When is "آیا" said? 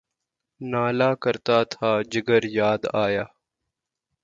3.03-3.25